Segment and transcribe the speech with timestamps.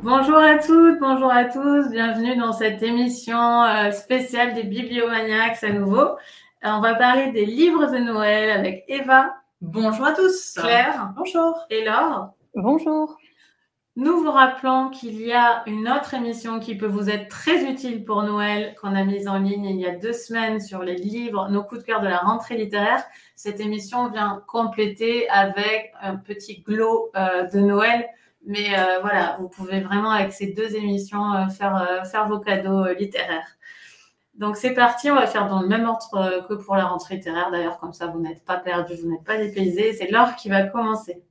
[0.00, 5.72] Bonjour à toutes, bonjour à tous, bienvenue dans cette émission euh, spéciale des Bibliomaniacs à
[5.72, 6.00] nouveau.
[6.00, 6.14] Euh,
[6.64, 9.34] on va parler des livres de Noël avec Eva.
[9.60, 10.54] Bonjour à tous.
[10.54, 11.12] Claire.
[11.16, 11.58] Bonjour.
[11.70, 12.30] Et Laure.
[12.54, 13.16] Bonjour.
[13.94, 18.06] Nous vous rappelons qu'il y a une autre émission qui peut vous être très utile
[18.06, 21.50] pour Noël qu'on a mise en ligne il y a deux semaines sur les livres,
[21.50, 23.04] nos coups de cœur de la rentrée littéraire.
[23.36, 28.08] Cette émission vient compléter avec un petit glow euh, de Noël.
[28.44, 32.92] Mais euh, voilà, vous pouvez vraiment avec ces deux émissions euh, faire, faire vos cadeaux
[32.94, 33.56] littéraires.
[34.34, 37.50] Donc c'est parti, on va faire dans le même ordre que pour la rentrée littéraire.
[37.50, 39.92] D'ailleurs, comme ça, vous n'êtes pas perdu, vous n'êtes pas dépaysé.
[39.92, 41.22] C'est Laure qui va commencer.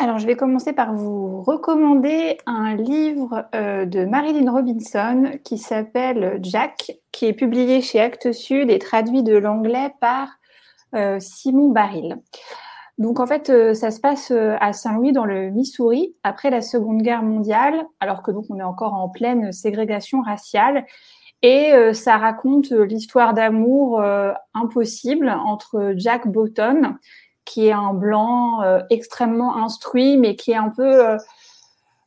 [0.00, 6.38] Alors, je vais commencer par vous recommander un livre euh, de Marilyn Robinson qui s'appelle
[6.40, 10.28] Jack, qui est publié chez Actes Sud et traduit de l'anglais par
[10.94, 12.14] euh, Simon Baril.
[12.98, 17.02] Donc, en fait, euh, ça se passe à Saint-Louis, dans le Missouri, après la Seconde
[17.02, 20.84] Guerre mondiale, alors que donc on est encore en pleine ségrégation raciale.
[21.42, 24.02] Et ça raconte l'histoire d'amour
[24.54, 26.96] impossible entre Jack Boughton,
[27.48, 31.16] qui est un blanc euh, extrêmement instruit, mais qui est un peu euh,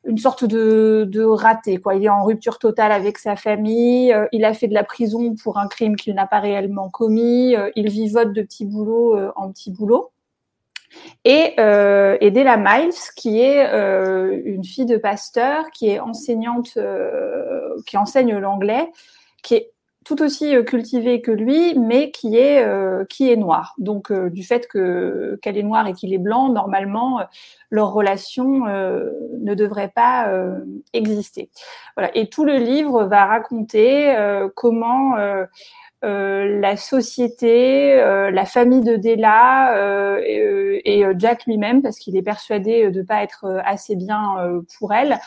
[0.05, 1.79] une sorte de, de, raté.
[1.79, 1.95] Quoi.
[1.95, 4.13] Il est en rupture totale avec sa famille.
[4.13, 7.55] Euh, il a fait de la prison pour un crime qu'il n'a pas réellement commis.
[7.75, 10.11] il vivote de petit boulot en petit boulot.
[11.25, 13.65] Et, euh, Miles, qui est
[14.45, 16.77] une fille de pasteur, qui est enseignante,
[17.85, 18.89] qui enseigne l'anglais,
[19.43, 19.71] qui est
[20.03, 23.75] tout aussi euh, cultivé que lui, mais qui est euh, qui est noir.
[23.77, 27.21] Donc euh, du fait que qu'elle est noire et qu'il est blanc, normalement
[27.69, 30.29] leur relation ne devrait pas
[30.91, 31.49] exister.
[31.95, 32.11] Voilà.
[32.17, 34.13] Et tout le livre va raconter
[34.55, 35.15] comment
[36.03, 42.99] la société, la famille de Della et, et, Jack lui-même, parce qu'il est persuadé de
[42.99, 45.19] ne pas être assez bien pour elle,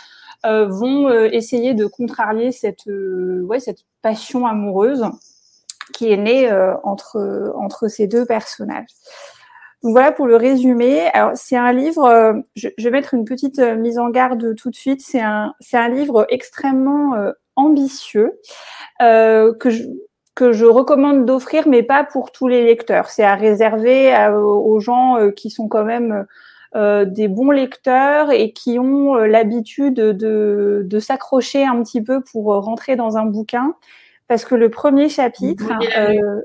[0.44, 5.06] euh, vont euh, essayer de contrarier cette, euh, ouais, cette passion amoureuse
[5.94, 6.50] qui est née
[6.82, 8.88] entre, entre ces deux personnages.
[9.82, 11.06] Donc voilà pour le résumé.
[11.12, 14.74] Alors c'est un livre, je, je, vais mettre une petite mise en garde tout de
[14.74, 15.02] suite.
[15.02, 17.14] C'est un, c'est un livre extrêmement
[17.54, 18.40] ambitieux
[18.98, 19.82] que je,
[20.34, 23.08] que je recommande d'offrir, mais pas pour tous les lecteurs.
[23.08, 26.26] C'est à réserver aux gens qui sont quand même
[26.76, 32.20] euh, des bons lecteurs et qui ont euh, l'habitude de, de s'accrocher un petit peu
[32.20, 33.76] pour rentrer dans un bouquin.
[34.26, 35.70] Parce que le premier chapitre...
[35.96, 36.40] Euh,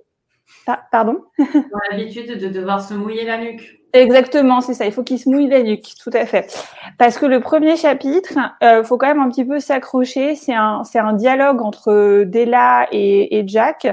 [0.91, 1.23] pardon?
[1.39, 3.78] Ont l'habitude de devoir se mouiller la nuque.
[3.93, 4.85] Exactement, c'est ça.
[4.85, 6.53] Il faut qu'il se mouille la nuque, tout à fait.
[6.97, 10.35] Parce que le premier chapitre, il euh, faut quand même un petit peu s'accrocher.
[10.35, 13.87] C'est un, c'est un dialogue entre Della et, et Jack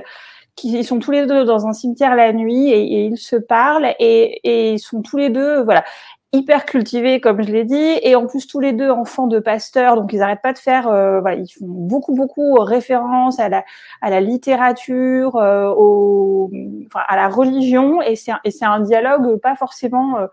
[0.56, 3.94] qui sont tous les deux dans un cimetière la nuit et, et ils se parlent
[3.98, 5.84] et, et, ils sont tous les deux voilà
[6.32, 9.96] hyper cultivés, comme je l'ai dit, et en plus tous les deux enfants de pasteurs,
[9.96, 13.64] donc ils n'arrêtent pas de faire, euh, voilà, ils font beaucoup beaucoup référence à la
[14.02, 16.50] à la littérature, euh, au,
[16.86, 20.26] enfin, à la religion, et c'est un dialogue pas forcément euh,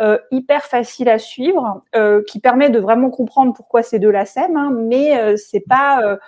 [0.00, 4.26] euh hyper facile à suivre, euh, qui permet de vraiment comprendre pourquoi ces deux la
[4.26, 6.18] s'aiment, hein, mais c'est pas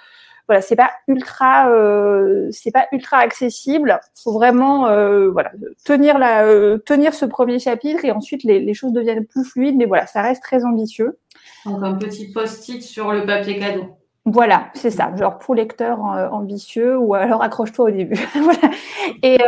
[0.50, 4.00] voilà, c'est pas ultra, euh, c'est pas ultra accessible.
[4.20, 5.52] Faut vraiment, euh, voilà,
[5.84, 9.76] tenir la, euh, tenir ce premier chapitre et ensuite les, les, choses deviennent plus fluides.
[9.76, 11.20] Mais voilà, ça reste très ambitieux.
[11.66, 13.84] Donc un petit post-it sur le papier cadeau.
[14.24, 18.18] Voilà, c'est ça, genre pour lecteur ambitieux ou alors accroche-toi au début.
[18.34, 18.74] voilà.
[19.22, 19.38] Et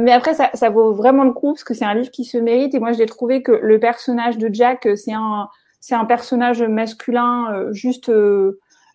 [0.00, 2.38] mais après ça, ça vaut vraiment le coup parce que c'est un livre qui se
[2.38, 5.48] mérite et moi j'ai trouvé que le personnage de Jack c'est un
[5.80, 8.10] c'est un personnage masculin juste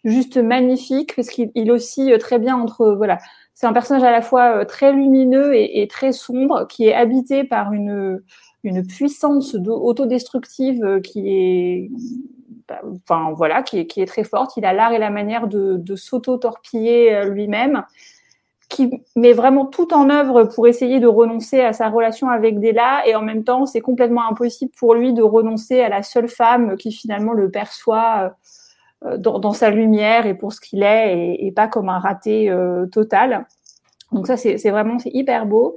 [0.03, 3.17] juste magnifique parce qu'il oscille très bien entre voilà.
[3.53, 7.43] C'est un personnage à la fois euh, très lumineux et, très sombre qui est habité
[7.43, 8.21] par une
[8.63, 11.91] une puissance autodestructive euh, qui est
[12.67, 14.57] bah, enfin voilà qui est, qui est très forte.
[14.57, 17.83] Il a l'art et la manière de, de s'auto-torpiller euh, lui-même
[18.69, 23.05] qui met vraiment tout en œuvre pour essayer de renoncer à sa relation avec Della.
[23.05, 26.77] Et en même temps c'est complètement impossible pour lui de renoncer à la seule femme
[26.77, 28.29] qui finalement le perçoit euh,
[29.17, 32.49] dans, dans, sa lumière et pour ce qu'il est et, et, pas comme un raté
[32.49, 33.45] euh, total.
[34.11, 35.75] Donc ça, c'est vraiment c'est hyper beau.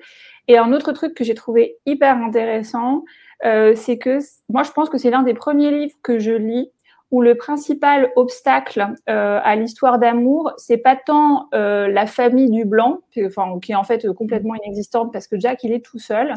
[0.48, 3.04] Et un autre truc que j'ai trouvé hyper intéressant,
[3.44, 4.18] euh, c'est que
[4.48, 6.70] moi, je pense que c'est l'un des premiers livres que je lis
[7.10, 12.64] où le principal obstacle euh, à l'histoire d'amour, c'est pas tant euh, la famille du
[12.64, 16.34] blanc, enfin, qui est en fait complètement inexistante parce que Jack il est tout seul,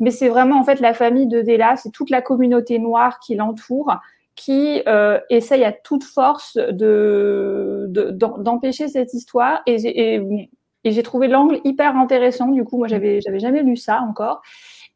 [0.00, 3.36] mais c'est vraiment en fait la famille de Della, c'est toute la communauté noire qui
[3.36, 3.98] l'entoure
[4.36, 9.62] qui euh, essaye à toute force de, d'empêcher cette histoire.
[9.66, 10.50] Et, et,
[10.84, 12.48] et j'ai trouvé l'angle hyper intéressant.
[12.48, 14.42] Du coup, moi, j'avais, j'avais jamais lu ça encore.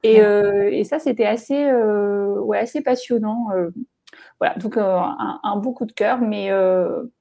[0.03, 3.49] Et, euh, et ça, c'était assez, euh, ouais, assez passionnant.
[4.39, 6.51] Voilà, donc un, un, beau coup de cœur, mais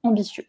[0.02, 0.44] ambitieux.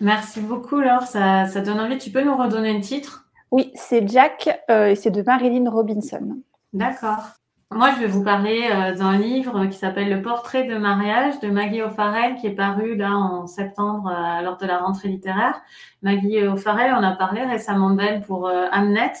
[0.00, 1.02] Merci beaucoup, Laure.
[1.02, 1.96] Ça, ça, donne envie.
[1.98, 3.24] Tu peux nous redonner le titre?
[3.50, 6.38] Oui, c'est Jack et c'est de Marilyn Robinson.
[6.72, 7.38] D'accord.
[7.70, 11.48] Moi, je vais vous parler euh, d'un livre qui s'appelle Le portrait de mariage de
[11.48, 15.60] Maggie O'Farrell, qui est paru là en septembre euh, lors de la rentrée littéraire.
[16.00, 19.12] Maggie O'Farrell, on a parlé récemment d'elle pour euh, Amnet,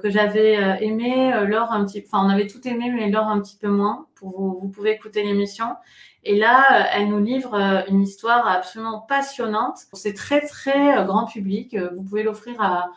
[0.00, 3.56] que j'avais aimé, Laure un petit, enfin on avait tout aimé, mais Laure un petit
[3.56, 4.06] peu moins.
[4.14, 5.66] Pour vous, vous pouvez écouter l'émission.
[6.22, 7.56] Et là, elle nous livre
[7.88, 9.78] une histoire absolument passionnante.
[9.92, 11.76] C'est très très grand public.
[11.76, 12.92] Vous pouvez l'offrir à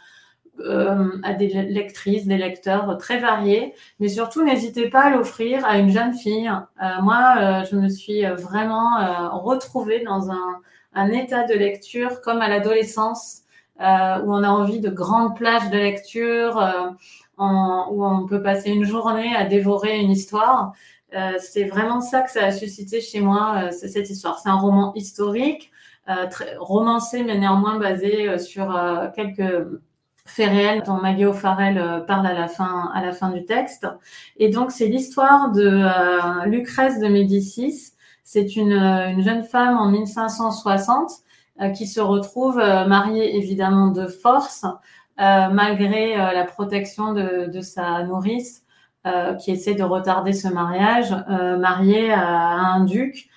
[0.60, 5.78] euh, à des lectrices, des lecteurs très variés, mais surtout n'hésitez pas à l'offrir à
[5.78, 6.52] une jeune fille.
[6.82, 12.50] Euh, moi, euh, je me suis vraiment retrouvée dans un, état de lecture comme à
[12.50, 13.42] l'adolescence,
[13.80, 16.56] où on a envie de grandes plages de lecture,
[17.38, 20.74] où on peut passer une journée à dévorer une histoire.
[21.38, 24.40] c'est vraiment ça que ça a suscité chez moi, cette histoire.
[24.40, 25.72] C'est un roman historique,
[26.32, 28.76] très romancé, mais néanmoins basé sur
[29.16, 29.68] quelques
[30.28, 33.88] fait réel dont Maggie O'Farrell euh, parle à la fin, à la fin du texte.
[34.38, 37.94] Et donc, c'est l'histoire de euh, Lucrèce de Médicis.
[38.24, 41.12] C'est une, euh, une, jeune femme en 1560
[41.76, 44.64] qui se retrouve mariée évidemment de force,
[45.18, 48.62] malgré la protection de, de sa nourrice
[49.40, 51.16] qui essaie de retarder ce mariage,
[51.58, 53.28] mariée à, un duc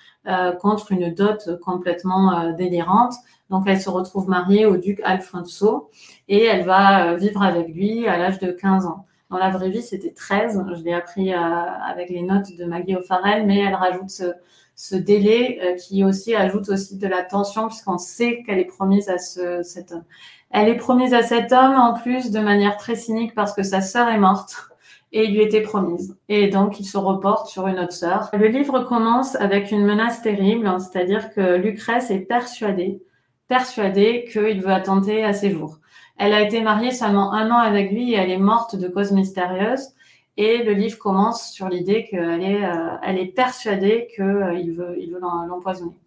[0.59, 3.15] contre une dot complètement délirante.
[3.51, 5.91] Donc, elle se retrouve mariée au duc Alfonso
[6.29, 9.05] et elle va euh, vivre avec lui à l'âge de 15 ans.
[9.29, 10.63] Dans la vraie vie, c'était 13.
[10.77, 14.09] Je l'ai appris euh, avec les notes de Maggie O'Farrell, mais elle rajoute
[14.75, 19.09] ce, délai euh, qui aussi ajoute aussi de la tension puisqu'on sait qu'elle est promise
[19.09, 20.05] à ce, cet homme.
[20.49, 23.81] Elle est promise à cet homme en plus de manière très cynique parce que sa
[23.81, 24.69] sœur est morte
[25.11, 26.17] et il lui était promise.
[26.29, 28.29] Et donc, il se reporte sur une autre sœur.
[28.31, 33.01] Le livre commence avec une menace terrible, hein, c'est-à-dire que Lucrèce est persuadée
[33.51, 35.79] persuadée qu'il veut attenter à ses jours.
[36.17, 39.11] Elle a été mariée seulement un an avec lui et elle est morte de cause
[39.11, 39.89] mystérieuse.
[40.37, 44.95] Et le livre commence sur l'idée qu'elle est, euh, elle est persuadée qu'il euh, veut,
[45.01, 45.97] il veut l'empoisonner.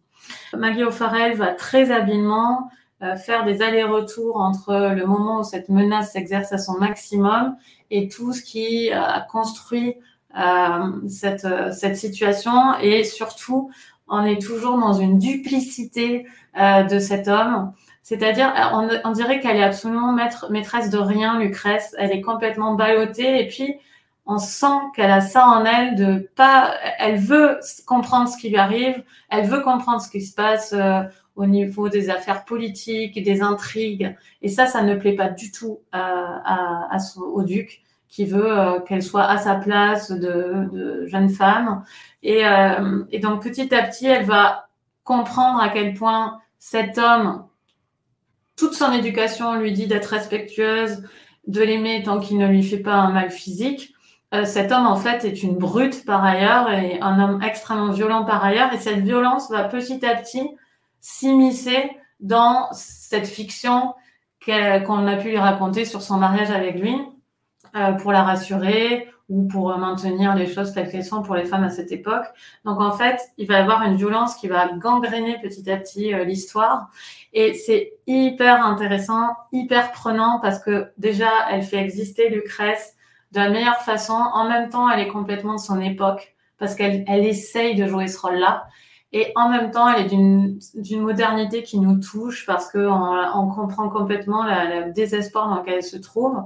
[0.57, 2.71] Maggie O'Farrell va très habilement
[3.03, 7.57] euh, faire des allers-retours entre le moment où cette menace s'exerce à son maximum
[7.91, 9.97] et tout ce qui a construit
[11.07, 13.71] cette, cette situation et surtout
[14.09, 16.27] on est toujours dans une duplicité
[16.59, 17.73] euh, de cet homme.
[18.03, 21.95] C'est-à-dire, on, on dirait qu'elle est absolument maître, maîtresse de rien, Lucrèce.
[21.99, 23.77] Elle est complètement ballottée et puis
[24.27, 26.75] on sent qu'elle a ça en elle de pas.
[26.99, 29.03] Elle veut comprendre ce qui lui arrive.
[29.31, 31.03] Elle veut comprendre ce qui se passe euh,
[31.37, 34.15] au niveau des affaires politiques, des intrigues.
[34.43, 37.84] Et ça, ça ne plaît pas du tout euh, à, à au duc
[38.15, 41.83] qui veut euh, qu'elle soit à sa place de, de jeune femme.
[42.23, 44.69] Et, euh, et, donc petit à petit, elle va
[45.03, 47.45] comprendre à quel point cet homme,
[48.57, 51.03] toute son éducation lui dit d'être respectueuse,
[51.49, 53.93] de l'aimer tant qu'il ne lui fait pas un mal physique.
[54.33, 58.25] Euh, cet homme, en fait, est une brute par ailleurs et un homme extrêmement violent
[58.25, 58.73] par ailleurs.
[58.73, 60.49] Et cette violence va petit à petit
[61.01, 61.91] s'immiscer
[62.21, 63.93] dans cette fiction
[64.47, 66.95] qu'on a pu lui raconter sur son mariage avec lui.
[67.77, 71.65] Euh, pour la rassurer ou pour maintenir les choses telles qu'elles sont pour les femmes
[71.65, 72.25] à cette époque.
[72.65, 76.15] Donc en fait, il va y avoir une violence qui va gangréner petit à petit
[76.15, 76.91] euh, l'histoire.
[77.33, 82.95] Et c'est hyper intéressant, hyper prenant parce que déjà, elle fait exister Lucrèce
[83.33, 84.13] de la meilleure façon.
[84.13, 88.07] En même temps, elle est complètement de son époque parce qu'elle elle essaye de jouer
[88.07, 88.69] ce rôle-là.
[89.17, 92.81] Et en même temps, elle est d'une modernité qui nous touche parce qu'on
[93.35, 96.37] on comprend complètement le désespoir dans lequel elle se trouve.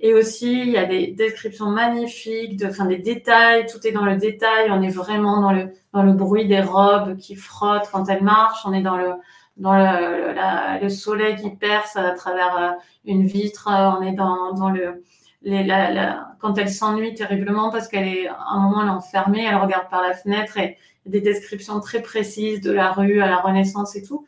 [0.00, 4.04] Et aussi, il y a des descriptions magnifiques, de, enfin, des détails, tout est dans
[4.04, 4.70] le détail.
[4.70, 8.64] On est vraiment dans le, dans le bruit des robes qui frottent quand elles marchent.
[8.64, 9.10] On est dans le,
[9.56, 12.70] dans le, le soleil qui perce à travers euh,
[13.04, 13.68] une vitre.
[13.68, 15.02] On est dans, dans le,
[15.42, 18.92] les, la, la, quand elle s'ennuie terriblement parce qu'elle est, à un moment, elle est
[18.92, 23.26] enfermée, elle regarde par la fenêtre et des descriptions très précises de la rue à
[23.26, 24.26] la Renaissance et tout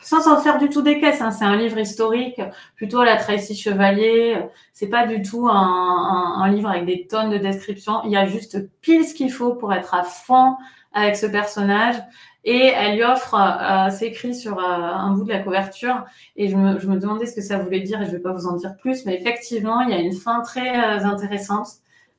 [0.00, 1.20] sans s'en faire du tout des caisses.
[1.20, 1.30] Hein.
[1.30, 2.40] C'est un livre historique,
[2.76, 4.38] plutôt la Tracy Chevalier.
[4.72, 8.02] C'est pas du tout un, un, un, livre avec des tonnes de descriptions.
[8.04, 10.56] Il y a juste pile ce qu'il faut pour être à fond
[10.92, 11.96] avec ce personnage.
[12.44, 16.04] Et elle lui offre, euh, c'est écrit sur euh, un bout de la couverture,
[16.36, 18.32] et je me, je me, demandais ce que ça voulait dire, et je vais pas
[18.32, 21.68] vous en dire plus, mais effectivement, il y a une fin très euh, intéressante.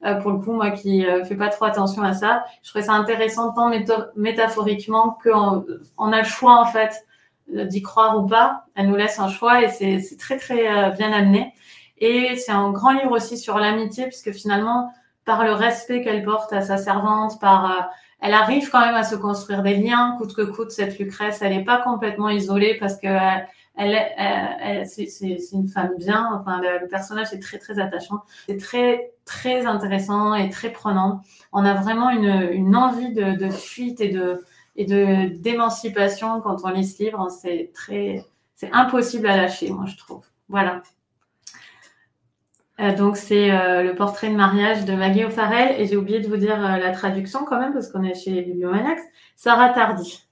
[0.05, 2.85] Euh, pour le coup, moi qui euh, fais pas trop attention à ça, je trouvais
[2.85, 3.69] ça intéressant tant
[4.15, 5.65] métaphoriquement qu'on
[5.97, 7.05] on a le choix en fait
[7.51, 8.65] d'y croire ou pas.
[8.75, 11.53] Elle nous laisse un choix et c'est très très euh, bien amené.
[11.97, 14.91] Et c'est un grand livre aussi sur l'amitié puisque finalement,
[15.25, 17.83] par le respect qu'elle porte à sa servante, par euh,
[18.21, 20.71] elle arrive quand même à se construire des liens coûte que coûte.
[20.71, 23.07] Cette Lucrèce, elle n'est pas complètement isolée parce que
[23.77, 25.07] elle, elle, c'est
[25.53, 26.29] une femme bien.
[26.33, 28.23] Enfin, le, personnage est très très attachant.
[28.47, 31.21] C'est très très intéressant et très prenant.
[31.53, 34.43] On a vraiment une, une envie de, de, fuite et de
[34.75, 37.29] et de d'émancipation quand on lit ce livre.
[37.29, 40.25] C'est très c'est impossible à lâcher, moi je trouve.
[40.49, 40.83] Voilà.
[42.79, 46.27] Euh, donc c'est euh, le portrait de mariage de Maggie O'Farrell et j'ai oublié de
[46.27, 48.99] vous dire euh, la traduction quand même parce qu'on est chez Bibliomaniacs.
[49.35, 50.28] Sarah Tardy.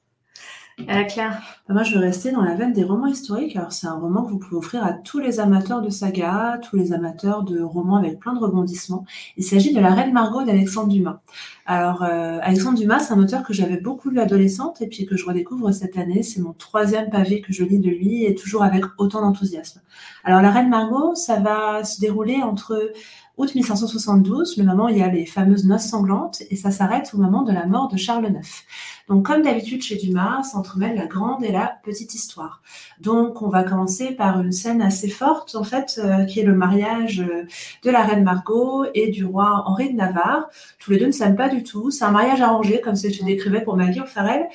[1.68, 3.56] Bah, moi, je veux rester dans la veine des romans historiques.
[3.56, 6.76] Alors, c'est un roman que vous pouvez offrir à tous les amateurs de saga, tous
[6.76, 9.04] les amateurs de romans avec plein de rebondissements.
[9.38, 11.20] Il s'agit de La Reine Margot d'Alexandre Dumas.
[11.66, 15.18] Alors, euh, Alexandre Dumas, c'est un auteur que j'avais beaucoup lu adolescente et puis que
[15.18, 16.22] je redécouvre cette année.
[16.22, 19.82] C'est mon troisième pavé que je lis de lui et toujours avec autant d'enthousiasme.
[20.24, 22.92] Alors, La Reine Margot, ça va se dérouler entre
[23.38, 27.12] août 1572, le moment où il y a les fameuses noces sanglantes, et ça s'arrête
[27.14, 28.66] au moment de la mort de Charles IX.
[29.08, 32.62] Donc, comme d'habitude chez Dumas, s'entremêle la grande et la petite histoire.
[33.00, 36.56] Donc, on va commencer par une scène assez forte, en fait, euh, qui est le
[36.56, 37.46] mariage euh,
[37.84, 40.50] de la reine Margot et du roi Henri de Navarre.
[40.80, 41.92] Tous les deux ne s'aiment pas du tout.
[41.92, 44.48] C'est un mariage arrangé, comme ce tu décrivais pour Maggie O'Farrell.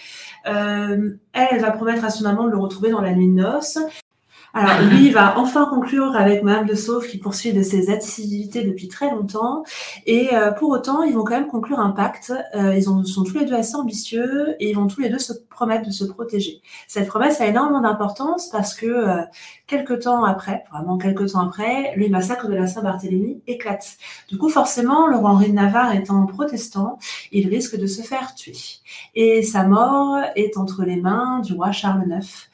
[0.47, 3.35] Euh, elle, elle va promettre à son amant de le retrouver dans la nuit de
[3.35, 3.79] noces.
[4.55, 8.63] Alors, lui, il va enfin conclure avec Madame de Sauve qui poursuit de ses assiduités
[8.65, 9.65] depuis très longtemps.
[10.05, 12.35] Et euh, pour autant, ils vont quand même conclure un pacte.
[12.55, 15.33] Euh, ils sont tous les deux assez ambitieux et ils vont tous les deux se
[15.49, 16.61] promettre de se protéger.
[16.87, 19.23] Cette promesse a énormément d'importance parce que euh,
[19.67, 23.97] quelques temps après, vraiment quelques temps après, le massacre de la Saint-Barthélemy éclate.
[24.29, 26.99] Du coup, forcément, le roi Henri de Navarre étant protestant,
[27.31, 28.59] il risque de se faire tuer.
[29.15, 32.51] Et sa mort est entre les mains du roi Charles IX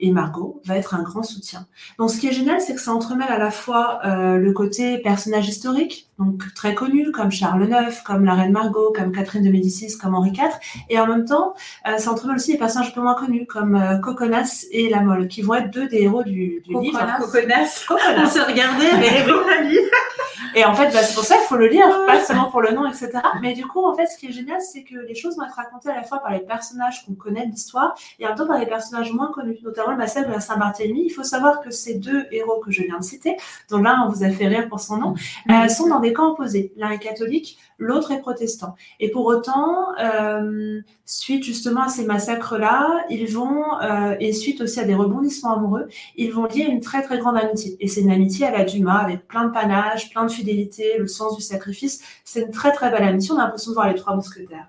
[0.00, 1.66] et Margot va être un grand soutien.
[1.98, 4.98] Donc, ce qui est génial, c'est que ça entremêle à la fois euh, le côté
[4.98, 9.50] personnage historique, donc très connu, comme Charles IX, comme la reine Margot, comme Catherine de
[9.50, 10.50] Médicis, comme Henri IV,
[10.90, 11.54] et en même temps,
[11.88, 15.00] euh, ça entremêle aussi des personnages un peu moins connus, comme euh, Coconas et La
[15.00, 17.00] Molle, qui vont être deux des héros du, du livre.
[17.18, 18.24] Coconas, Coconas.
[18.24, 19.24] on se regardait, mais
[20.54, 22.72] Et en fait, bah, c'est pour ça qu'il faut le lire, pas seulement pour le
[22.72, 23.10] nom, etc.
[23.40, 25.54] Mais du coup, en fait, ce qui est génial, c'est que les choses vont être
[25.54, 28.46] racontées à la fois par les personnages qu'on connaît de l'histoire et en même temps
[28.46, 31.04] par les personnages moins connus, notamment le massacre de la Saint-Barthélemy.
[31.06, 33.36] Il faut savoir que ces deux héros que je viens de citer,
[33.68, 35.14] dont l'un vous a fait rire pour son nom,
[35.50, 36.72] euh, sont dans des camps opposés.
[36.76, 38.76] L'un est catholique, l'autre est protestant.
[39.00, 44.78] Et pour autant, euh, suite justement à ces massacres-là, ils vont, euh, et suite aussi
[44.78, 47.76] à des rebondissements amoureux, ils vont lier une très très grande amitié.
[47.80, 51.08] Et c'est une amitié à la Dumas, avec plein de panache, plein de fidélité, le
[51.08, 52.02] sens du sacrifice.
[52.24, 53.32] C'est une très très belle amitié.
[53.32, 54.68] On a l'impression de voir les trois mousquetaires.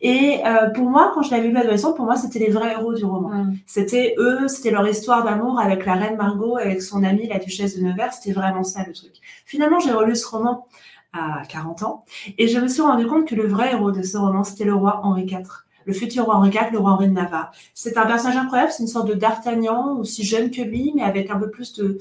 [0.00, 2.92] Et euh, pour moi, quand je l'avais lu adolescente, pour moi, c'était les vrais héros
[2.92, 3.46] du roman.
[3.66, 7.78] C'était eux, c'était leur histoire d'amour avec la reine Margot, avec son amie, la duchesse
[7.78, 8.12] de Nevers.
[8.12, 9.12] C'était vraiment ça le truc.
[9.46, 10.66] Finalement, j'ai relu ce roman
[11.12, 12.04] à 40 ans.
[12.38, 14.74] Et je me suis rendu compte que le vrai héros de ce roman, c'était le
[14.74, 15.64] roi Henri IV.
[15.84, 17.50] Le futur roi Henri IV, le roi Henri de Navarre.
[17.74, 21.30] C'est un personnage incroyable, c'est une sorte de d'Artagnan, aussi jeune que lui, mais avec
[21.30, 21.98] un peu plus de,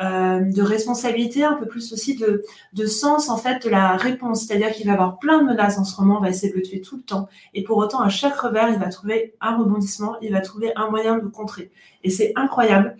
[0.00, 4.46] euh, de responsabilité, un peu plus aussi de, de sens en fait de la réponse.
[4.46, 6.62] C'est-à-dire qu'il va avoir plein de menaces en ce roman, on va essayer de le
[6.62, 7.28] tuer tout le temps.
[7.54, 10.88] Et pour autant, à chaque revers, il va trouver un rebondissement, il va trouver un
[10.90, 11.70] moyen de le contrer.
[12.02, 12.96] Et c'est incroyable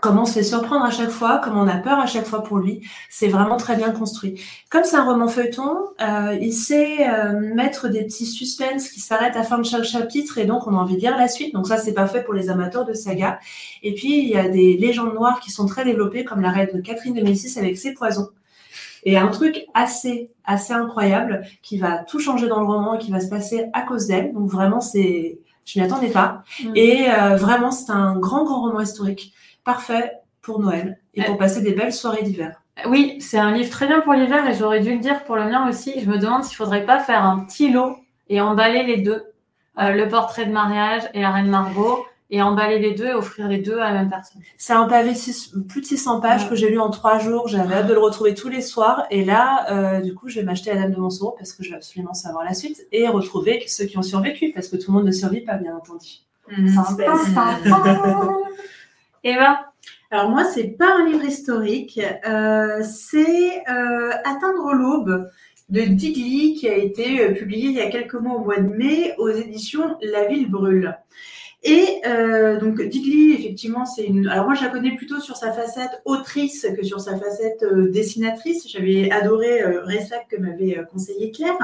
[0.00, 2.42] comment on se fait surprendre à chaque fois, comment on a peur à chaque fois
[2.42, 2.80] pour lui.
[3.10, 4.40] C'est vraiment très bien construit.
[4.70, 9.36] Comme c'est un roman feuilleton, euh, il sait euh, mettre des petits suspens qui s'arrêtent
[9.36, 11.54] à la fin de chaque chapitre et donc on a envie de lire la suite.
[11.54, 13.38] Donc ça, c'est pas fait pour les amateurs de saga.
[13.82, 16.70] Et puis, il y a des légendes noires qui sont très développées, comme la reine
[16.74, 18.30] de Catherine de Médicis avec ses poisons.
[19.04, 23.10] Et un truc assez, assez incroyable qui va tout changer dans le roman et qui
[23.10, 24.32] va se passer à cause d'elle.
[24.32, 26.42] Donc vraiment, c'est, je m'y attendais pas.
[26.62, 26.72] Mm.
[26.76, 29.32] Et euh, vraiment, c'est un grand, grand roman historique
[29.64, 32.62] parfait pour Noël et pour passer des belles soirées d'hiver.
[32.86, 35.44] Oui, c'est un livre très bien pour l'hiver et j'aurais dû le dire pour le
[35.44, 36.00] mien aussi.
[36.00, 37.96] Je me demande s'il faudrait pas faire un petit lot
[38.28, 39.22] et emballer les deux,
[39.78, 43.46] euh, le portrait de mariage et la reine Margot, et emballer les deux et offrir
[43.46, 44.40] les deux à la même personne.
[44.56, 45.12] C'est un pavé
[45.68, 47.46] plus de 600 pages que j'ai lu en trois jours.
[47.46, 49.04] J'avais hâte de le retrouver tous les soirs.
[49.10, 51.68] Et là, euh, du coup, je vais m'acheter la Dame de Montsoreau parce que je
[51.68, 54.96] veux absolument savoir la suite et retrouver ceux qui ont survécu parce que tout le
[54.96, 56.08] monde ne survit pas, bien entendu.
[56.48, 56.74] Mmh,
[59.24, 59.72] Eva?
[60.10, 65.30] Alors moi, c'est pas un livre historique, euh, c'est euh, Atteindre l'aube
[65.68, 68.68] de Digli qui a été euh, publié il y a quelques mois au mois de
[68.68, 70.98] mai aux éditions La Ville brûle.
[71.64, 74.26] Et euh, donc Digli, effectivement, c'est une.
[74.26, 77.88] Alors moi, je la connais plutôt sur sa facette autrice que sur sa facette euh,
[77.88, 78.68] dessinatrice.
[78.68, 81.56] J'avais adoré euh, Ressac que m'avait euh, conseillé Claire.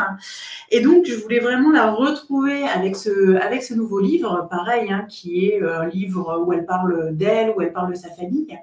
[0.70, 5.04] Et donc, je voulais vraiment la retrouver avec ce avec ce nouveau livre, pareil, hein,
[5.08, 8.56] qui est un livre où elle parle d'elle, où elle parle de sa famille,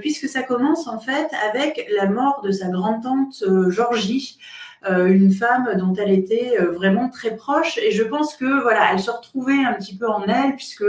[0.00, 4.38] puisque ça commence en fait avec la mort de sa grand-tante Georgie.
[4.88, 7.78] Une femme dont elle était vraiment très proche.
[7.78, 10.84] Et je pense que voilà, elle se retrouvait un petit peu en elle, puisque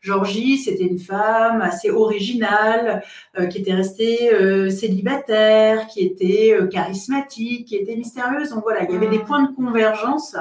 [0.00, 3.02] Georgie, c'était une femme assez originale,
[3.50, 4.30] qui était restée
[4.70, 8.50] célibataire, qui était charismatique, qui était mystérieuse.
[8.50, 9.24] Donc voilà, il y avait des mmh.
[9.24, 10.36] points de convergence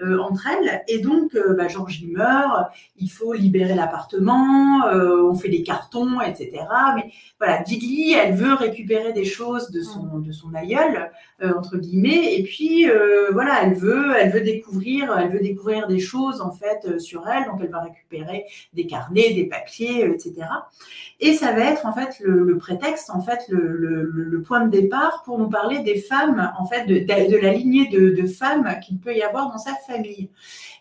[0.00, 0.84] euh, entre elles.
[0.86, 6.20] Et donc, euh, bah, Georges meurt, il faut libérer l'appartement, euh, on fait des cartons,
[6.20, 6.52] etc.
[6.94, 10.22] Mais voilà, Digli, elle veut récupérer des choses de son, mm.
[10.22, 11.10] de son aïeul,
[11.42, 12.86] entre guillemets, et puis
[13.32, 17.44] voilà, elle veut, elle veut découvrir, elle veut découvrir des choses en fait sur elle,
[17.44, 20.34] donc elle va récupérer des carnets, des papiers, etc.
[21.20, 25.22] Et ça va être en fait le, prétexte, en fait le, le, point de départ
[25.24, 28.98] pour nous parler des femmes, en fait de, de, la lignée de, de femmes qu'il
[28.98, 29.87] peut y avoir dans sa famille.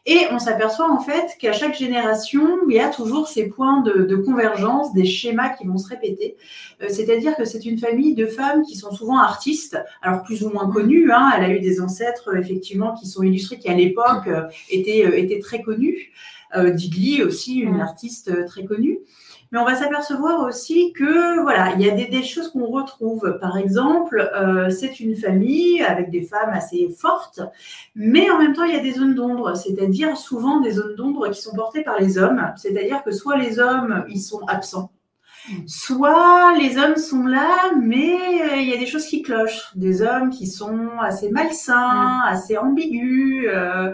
[0.10, 4.16] Et on s'aperçoit en fait qu'à chaque génération, il y a toujours ces points de,
[4.16, 6.38] convergence, des schémas qui vont se répéter.
[6.82, 10.50] Euh, c'est-à-dire que c'est une famille de femmes qui sont souvent artistes, alors plus ou
[10.50, 11.12] moins connues.
[11.12, 11.32] Hein.
[11.36, 15.18] Elle a eu des ancêtres effectivement qui sont illustrés, qui à l'époque euh, étaient, euh,
[15.18, 16.12] étaient très connus.
[16.56, 19.00] Digli aussi, une artiste très connue.
[19.51, 23.38] Mais on va s'apercevoir aussi que voilà, il y a des, choses qu'on retrouve.
[23.39, 27.39] Par exemple, euh, c'est une famille avec des femmes assez fortes,
[27.96, 31.30] mais en même temps, il y a des zones d'ombre, c'est-à-dire souvent des zones d'ombre
[31.30, 32.51] qui sont portées par les hommes.
[32.58, 34.92] C'est-à-dire que soit les hommes, ils sont absents,
[35.66, 39.72] Soit les hommes sont là, mais euh, il y a des choses qui clochent.
[39.75, 42.27] Des hommes qui sont assez malsains, mm.
[42.27, 43.48] assez ambigus.
[43.48, 43.94] Euh,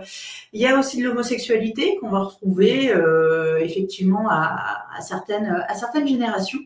[0.54, 6.08] il y a aussi de l'homosexualité qu'on va retrouver euh, effectivement à, certaines, à certaines
[6.08, 6.60] générations.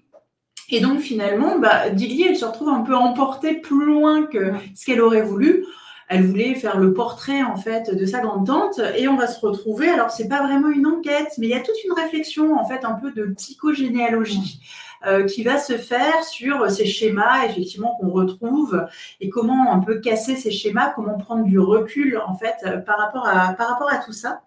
[0.69, 4.85] Et donc finalement, bah, Dilly, elle se retrouve un peu emportée plus loin que ce
[4.85, 5.65] qu'elle aurait voulu.
[6.09, 9.89] Elle voulait faire le portrait en fait de sa grande-tante et on va se retrouver.
[9.89, 12.85] Alors c'est pas vraiment une enquête, mais il y a toute une réflexion en fait
[12.85, 14.61] un peu de psychogénéalogie.
[15.05, 18.87] Euh, qui va se faire sur ces schémas effectivement qu'on retrouve
[19.21, 22.97] et comment on peut casser ces schémas, comment prendre du recul en fait euh, par
[22.97, 24.41] rapport à par rapport à tout ça.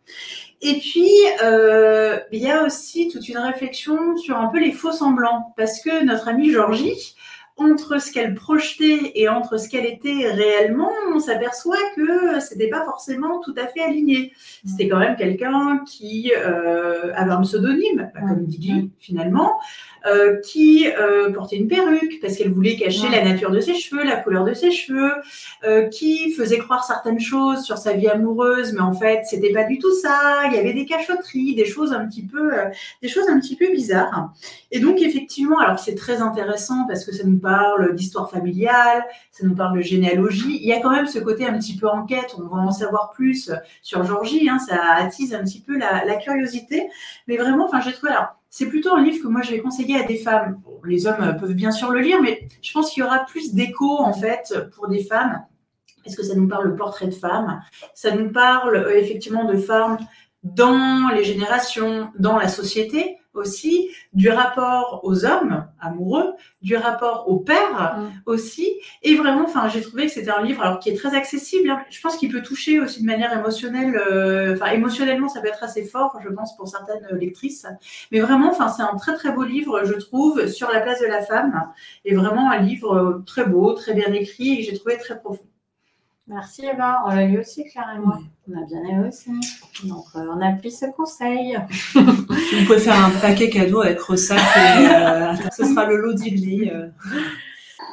[0.61, 1.09] Et puis
[1.45, 5.81] euh, il y a aussi toute une réflexion sur un peu les faux semblants parce
[5.81, 7.15] que notre amie Georgie
[7.61, 12.85] entre ce qu'elle projetait et entre ce qu'elle était réellement, on s'aperçoit que c'était pas
[12.85, 14.33] forcément tout à fait aligné.
[14.65, 19.59] C'était quand même quelqu'un qui euh, avait un pseudonyme, comme Didi finalement,
[20.07, 24.05] euh, qui euh, portait une perruque parce qu'elle voulait cacher la nature de ses cheveux,
[24.05, 25.13] la couleur de ses cheveux,
[25.91, 29.79] qui faisait croire certaines choses sur sa vie amoureuse, mais en fait c'était pas du
[29.79, 30.43] tout ça.
[30.47, 32.53] Il y avait des cachotteries, des choses un petit peu,
[33.03, 34.33] des choses un petit peu bizarres.
[34.71, 37.50] Et donc effectivement, alors c'est très intéressant parce que ça nous parle
[37.95, 40.59] d'histoire familiale, ça nous parle de généalogie.
[40.61, 42.35] Il y a quand même ce côté un petit peu enquête.
[42.39, 44.49] On va en savoir plus sur Georgie.
[44.49, 46.89] Hein, ça attise un petit peu la, curiosité,
[47.27, 49.99] mais vraiment, enfin j'ai trouvé alors c'est plutôt un livre que moi je vais conseiller
[49.99, 50.61] à des femmes.
[50.85, 53.99] les hommes peuvent bien sûr le lire, mais je pense qu'il y aura plus d'écho
[54.01, 55.45] en fait pour des femmes,
[56.05, 57.63] parce que ça nous parle le portrait de femmes,
[57.95, 59.99] ça nous parle euh, effectivement de femmes
[60.43, 67.39] dans les générations, dans la société, aussi, du rapport aux hommes amoureux, du rapport au
[67.39, 68.23] père mm.
[68.27, 68.69] aussi.
[69.03, 71.71] Et vraiment, enfin, j'ai trouvé que c'était un livre alors qui est très accessible.
[71.71, 71.81] Hein.
[71.91, 73.97] Je pense qu'il peut toucher aussi de manière émotionnelle.
[73.97, 77.67] Euh, enfin, émotionnellement, ça peut être assez fort, je pense, pour certaines lectrices.
[78.13, 81.07] Mais vraiment, enfin, c'est un très très beau livre, je trouve, sur la place de
[81.07, 81.73] la femme.
[82.05, 85.50] Et vraiment un livre très beau, très bien écrit et que j'ai trouvé très profond.
[86.33, 88.21] Merci Eva, on l'a lu aussi Claire et moi.
[88.49, 89.33] On a bien aimé aussi.
[89.83, 91.59] Donc euh, on appuie ce conseil.
[91.95, 96.71] Vous pouvez faire un paquet cadeau avec Rossac et euh, ce sera le lot d'Igli.
[96.71, 96.87] Euh.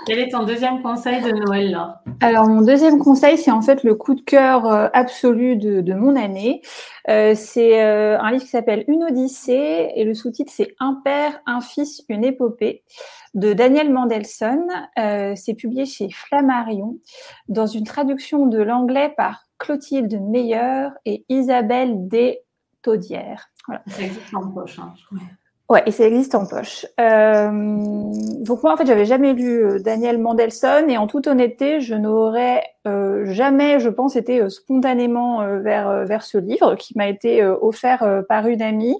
[0.06, 2.04] Quel est ton deuxième conseil de Noël là?
[2.22, 6.16] Alors mon deuxième conseil, c'est en fait le coup de cœur absolu de, de mon
[6.16, 6.62] année.
[7.08, 12.04] c'est un livre qui s'appelle Une Odyssée et le sous-titre c'est Un père, un fils,
[12.08, 12.84] une épopée
[13.34, 14.68] de Daniel Mandelson.
[15.00, 16.98] Euh, c'est publié chez Flammarion
[17.48, 22.40] dans une traduction de l'anglais par Clotilde Meyer et Isabelle D.
[22.82, 23.50] Taudière.
[23.88, 24.80] Ça existe en poche.
[24.80, 24.94] Hein,
[25.70, 26.86] ouais, et ça existe en poche.
[27.02, 27.52] Euh,
[28.44, 31.96] donc moi, en fait, j'avais jamais lu euh, Daniel Mandelson et en toute honnêteté, je
[31.96, 32.64] n'aurais
[33.26, 38.62] jamais, je pense, été spontanément vers vers ce livre qui m'a été offert par une
[38.62, 38.96] amie.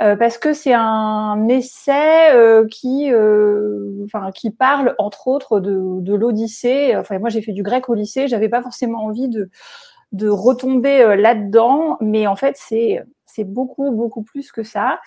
[0.00, 6.14] Euh, parce que c'est un essai euh, qui, euh, enfin, qui parle entre autres de,
[6.14, 6.96] l'Odyssée.
[6.96, 11.98] Enfin, moi, j'ai fait du grec au lycée, j'avais pas forcément envie de retomber là-dedans,
[12.00, 15.00] mais en fait, c'est c'est beaucoup, beaucoup plus que ça.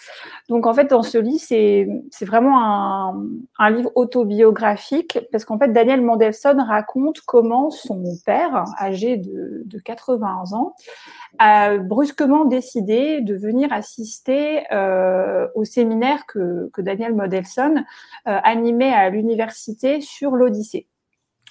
[0.49, 1.87] Donc, en fait, dans ce livre, c'est,
[2.25, 3.27] vraiment un,
[3.59, 9.79] un, livre autobiographique parce qu'en fait, Daniel Mandelson raconte comment son père, âgé de, de
[9.79, 10.75] 80 ans,
[11.39, 17.83] a brusquement décidé de venir assister euh, au séminaire que, que Daniel Mandelson
[18.27, 20.87] euh, animait à l'université sur l'Odyssée.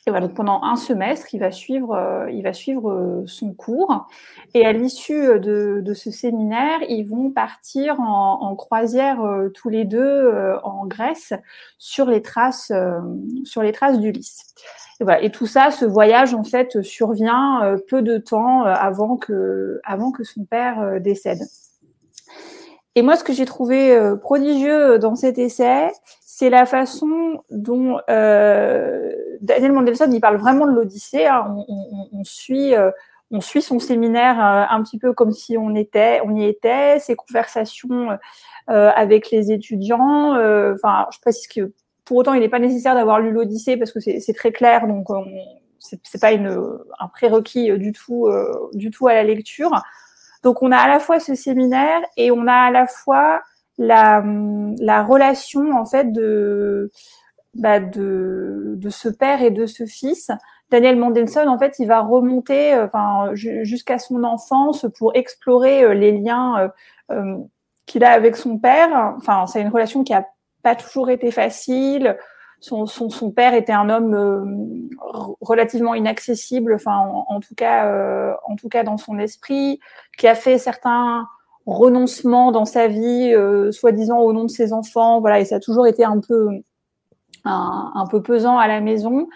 [0.07, 3.55] Et voilà, donc pendant un semestre, il va suivre, euh, il va suivre euh, son
[3.55, 4.09] cours.
[4.53, 9.69] Et à l'issue de, de, ce séminaire, ils vont partir en, en croisière euh, tous
[9.69, 11.35] les deux en Grèce
[11.79, 12.73] sur les traces,
[13.45, 14.45] sur les traces d'Ulysse.
[15.01, 15.23] Et, voilà.
[15.23, 20.25] et tout ça, ce voyage en fait survient peu de temps avant que, avant que
[20.25, 21.43] son père décède.
[22.95, 25.91] Et moi, ce que j'ai trouvé prodigieux dans cet essai,
[26.35, 31.27] c'est la façon dont euh, Daniel Mandelson il parle vraiment de l'Odyssée.
[31.27, 31.55] Hein.
[32.11, 32.91] On, suit, euh,
[33.31, 36.99] on suit son séminaire euh, un petit peu comme si on était, on y était.
[37.01, 38.19] Ses conversations
[38.67, 40.31] avec les étudiants.
[40.75, 41.73] Enfin, je précise que
[42.07, 45.09] pour autant, il n'est pas nécessaire d'avoir lu l'Odyssée parce que c'est très clair, donc
[45.79, 46.49] c'est pas une,
[46.99, 48.29] un prérequis du tout,
[48.73, 49.71] du tout à la lecture.
[50.43, 53.43] Donc, on a à la fois ce séminaire et on a à la fois
[53.79, 54.23] la,
[54.79, 56.91] la relation en fait de,
[57.55, 60.31] bah, de, de ce père et de ce fils.
[60.71, 65.95] Daniel Mandelson, en fait, il va remonter euh, enfin, jusqu'à son enfance pour explorer euh,
[65.95, 66.71] les liens
[67.11, 67.37] euh,
[67.85, 69.15] qu'il a avec son père.
[69.19, 70.27] Enfin, c'est une relation qui a
[70.63, 72.17] pas toujours été facile.
[72.65, 74.89] Son, son, son père était un homme
[75.41, 76.97] relativement inaccessible, enfin,
[77.29, 79.81] en, tout cas, en tout cas dans son esprit,
[80.17, 81.27] qui a fait certains
[81.67, 85.21] renoncement dans sa vie, euh, soi-disant au nom de ses enfants.
[85.21, 86.49] Voilà, et ça a toujours été un peu,
[87.45, 89.29] un, peu pesant à la maison.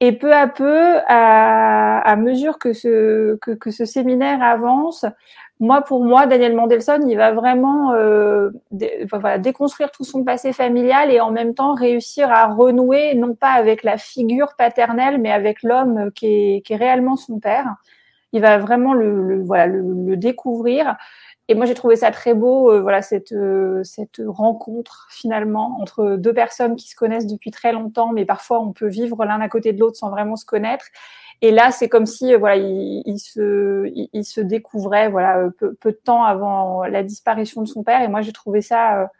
[0.00, 5.06] Et peu à peu, à, mesure que ce, que, ce séminaire avance,
[5.60, 8.50] moi, pour moi, Daniel Mandelson, il va vraiment euh,
[9.38, 13.82] déconstruire tout son passé familial et en même temps réussir à renouer, non pas avec
[13.84, 17.76] la figure paternelle, mais avec l'homme qui est, qui est réellement son père.
[18.32, 20.96] Il va vraiment le, voilà, le découvrir
[21.48, 26.16] et moi, j'ai trouvé ça très beau, euh, voilà, cette, euh, cette rencontre finalement entre
[26.16, 29.48] deux personnes qui se connaissent depuis très longtemps, mais parfois on peut vivre l'un à
[29.50, 30.86] côté de l'autre sans vraiment se connaître.
[31.42, 35.92] Et là, c'est comme si, euh, voilà, il, se, il, se découvrait, voilà, peu, peu,
[35.92, 38.02] de temps avant la disparition de son père.
[38.02, 39.10] Et moi, j'ai trouvé ça,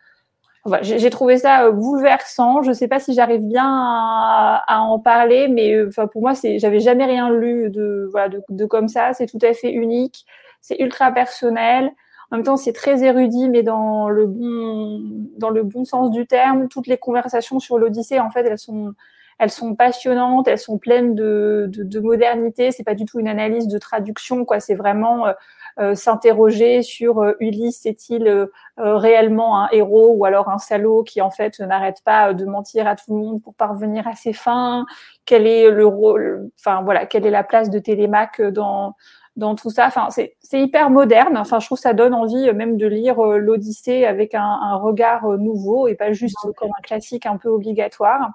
[0.64, 2.62] voilà, j'ai trouvé ça bouleversant.
[2.62, 6.58] Je sais pas si j'arrive bien à, à, en parler, mais enfin, pour moi, c'est,
[6.58, 9.12] j'avais jamais rien lu de, voilà, de, de comme ça.
[9.12, 10.24] C'est tout à fait unique.
[10.60, 11.92] C'est ultra personnel.
[12.30, 15.00] En même temps, c'est très érudit, mais dans le bon,
[15.36, 16.68] dans le bon sens du terme.
[16.68, 18.94] Toutes les conversations sur l'Odyssée, en fait, elles sont,
[19.38, 22.70] elles sont passionnantes, elles sont pleines de, de, de modernité.
[22.70, 24.60] C'est pas du tout une analyse de traduction, quoi.
[24.60, 25.32] C'est vraiment euh,
[25.80, 31.20] euh s'interroger sur euh, Ulysse est-il euh, réellement un héros ou alors un salaud qui
[31.20, 34.86] en fait n'arrête pas de mentir à tout le monde pour parvenir à ses fins?
[35.24, 38.94] Quel est le rôle, enfin voilà, quelle est la place de Télémaque dans
[39.36, 39.86] dans tout ça?
[39.86, 41.36] Enfin, c'est hyper moderne.
[41.36, 44.42] Enfin, je trouve que ça donne envie euh, même de lire euh, l'Odyssée avec un,
[44.42, 48.30] un, regard euh, nouveau et pas juste comme un classique un peu obligatoire.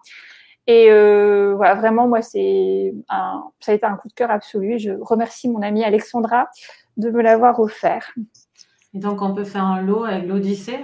[0.69, 4.77] Et euh, voilà, vraiment, moi, c'est ça a été un coup de cœur absolu.
[4.77, 6.47] Je remercie mon amie Alexandra
[6.95, 8.13] de me l'avoir offert.
[8.93, 10.79] Et donc, on peut faire un lot avec l'Odyssée?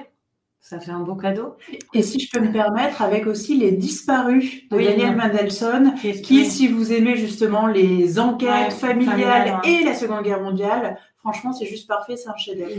[0.67, 1.57] Ça fait un beau cadeau.
[1.93, 6.67] Et si je peux me permettre, avec aussi Les Disparus de Daniel Mandelson, qui, si
[6.67, 12.17] vous aimez justement les enquêtes familiales et la Seconde Guerre mondiale, franchement, c'est juste parfait,
[12.17, 12.73] c'est un chef-d'œuvre.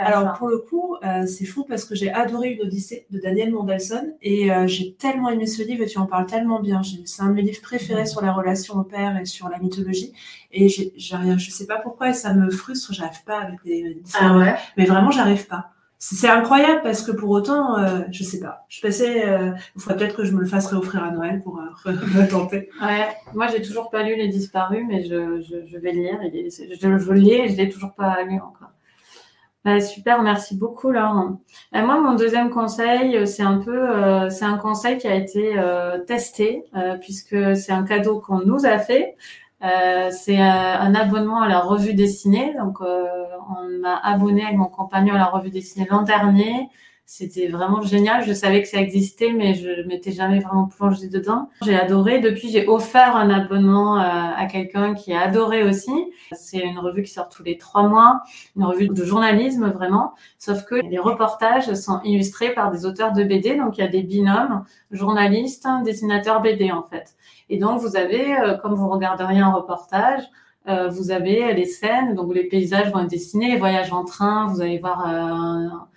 [0.00, 3.52] Alors, pour le coup, euh, c'est fou parce que j'ai adoré Une Odyssée de Daniel
[3.52, 6.82] Mandelson et euh, j'ai tellement aimé ce livre et tu en parles tellement bien.
[7.04, 10.12] C'est un de mes livres préférés sur la relation au père et sur la mythologie.
[10.50, 14.02] Et j'ai, je sais pas pourquoi ça me frustre, j'arrive pas avec des.
[14.18, 14.56] Ah ouais?
[14.76, 18.64] Mais vraiment, j'arrive pas c'est incroyable parce que pour autant, euh, je sais pas.
[18.68, 21.60] Je passais, euh, il faudrait peut-être que je me le fasse réoffrir à Noël pour
[21.60, 22.70] euh, tenter.
[22.80, 26.20] Ouais, moi j'ai toujours pas lu Les Disparus, mais je, je, je vais lire.
[26.22, 28.70] je, je lis et je l'ai toujours pas lu encore.
[29.64, 31.40] Bah, super, merci beaucoup Laurent.
[31.74, 35.56] Euh, moi, mon deuxième conseil, c'est un peu, c'est un conseil qui a été
[36.06, 36.62] testé
[37.00, 39.16] puisque c'est un cadeau qu'on nous a fait.
[39.64, 42.54] Euh, c'est euh, un abonnement à la revue dessinée.
[42.58, 43.06] Donc, euh,
[43.50, 46.68] on m'a abonné avec mon compagnon à la revue dessinée l'an dernier.
[47.10, 48.22] C'était vraiment génial.
[48.22, 51.48] Je savais que ça existait, mais je m'étais jamais vraiment plongée dedans.
[51.62, 52.20] J'ai adoré.
[52.20, 56.12] Depuis, j'ai offert un abonnement à quelqu'un qui a adoré aussi.
[56.32, 58.20] C'est une revue qui sort tous les trois mois,
[58.56, 60.12] une revue de journalisme vraiment.
[60.38, 63.56] Sauf que les reportages sont illustrés par des auteurs de BD.
[63.56, 67.16] Donc, il y a des binômes, journalistes, dessinateurs BD en fait.
[67.48, 70.24] Et donc, vous avez, euh, comme vous regarderiez un reportage,
[70.68, 74.46] euh, vous avez les scènes, donc les paysages vont être dessinés, les voyages en train,
[74.48, 75.88] vous allez voir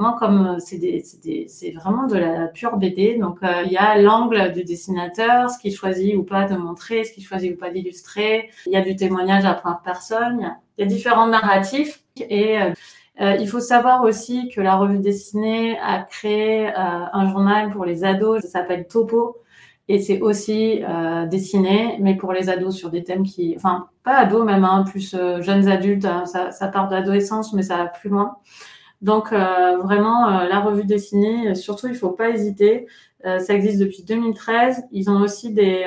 [0.00, 3.18] euh, comme c'est vraiment de la pure BD.
[3.18, 7.12] Donc il y a l'angle du dessinateur, ce qu'il choisit ou pas de montrer, ce
[7.12, 8.50] qu'il choisit ou pas d'illustrer.
[8.66, 10.56] Il y a du témoignage à première personne.
[10.78, 12.58] Il y a, différents narratifs et
[13.18, 18.42] il faut savoir aussi que la revue dessinée a créé un journal pour les ados,
[18.42, 19.38] ça s'appelle Topo,
[19.88, 24.16] Et c'est aussi euh, dessiné, mais pour les ados sur des thèmes qui, enfin, pas
[24.16, 26.04] ados même, hein, plus euh, jeunes adultes.
[26.04, 28.36] Hein, ça, ça, part de l'adolescence, mais ça va plus loin.
[29.02, 32.86] Donc euh, vraiment, la revue dessinée, surtout, il faut pas hésiter.
[33.22, 34.84] ça existe depuis 2013.
[34.92, 35.86] Ils ont aussi des,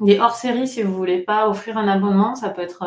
[0.00, 2.34] des hors-séries si vous voulez pas offrir un abonnement.
[2.34, 2.84] Ça peut être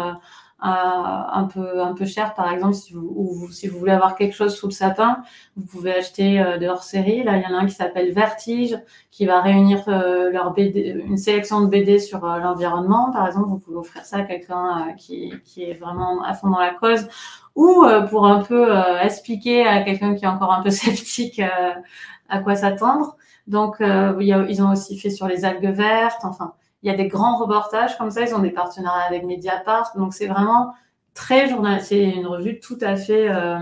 [0.63, 2.33] un peu un peu cher.
[2.33, 5.17] Par exemple si vous, ou si vous voulez avoir quelque chose sous le sapin
[5.55, 8.11] vous pouvez acheter euh, de hors série là il y en a un qui s'appelle
[8.13, 8.77] Vertige
[9.11, 13.49] qui va réunir euh, leur BD, une sélection de BD sur euh, l'environnement par exemple.
[13.49, 17.07] Vous pouvez offrir ça à quelqu'un qui, qui est vraiment à fond dans la cause.
[17.55, 22.55] Ou pour un peu expliquer à quelqu'un qui est encore un peu sceptique à quoi
[22.55, 23.15] s'attendre.
[23.45, 27.37] Donc ils ont aussi fait sur les algues vertes enfin il y a des grands
[27.37, 29.93] reportages comme ça, ils ont des partenariats avec Mediapart.
[29.95, 30.73] Donc c'est vraiment
[31.13, 31.81] très journal.
[31.81, 33.57] C'est une revue tout à fait euh,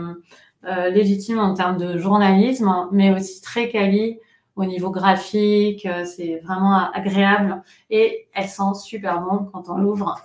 [0.65, 4.19] euh, légitime en termes de journalisme, mais aussi très quali
[4.55, 5.85] au niveau graphique.
[5.85, 10.19] Euh, c'est vraiment agréable et elle sent super bon quand on l'ouvre.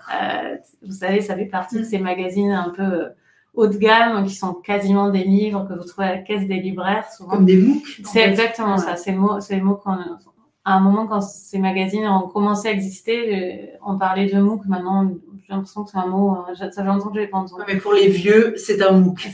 [0.82, 3.08] vous savez, ça fait partie de ces magazines un peu
[3.52, 6.60] haut de gamme qui sont quasiment des livres que vous trouvez à la caisse des
[6.60, 7.10] libraires.
[7.12, 7.30] Souvent.
[7.30, 8.00] Comme des MOOC.
[8.04, 8.96] C'est exactement ça.
[8.96, 9.98] C'est le mot, c'est le mot qu'on
[10.66, 14.66] à un moment, quand ces magazines ont commencé à exister, on parlait de MOOC.
[14.66, 15.08] Maintenant,
[15.46, 17.62] j'ai l'impression que c'est un mot, euh, ça fait longtemps que je l'ai pas entendu.
[17.68, 19.28] Mais pour les vieux, c'est un MOOC.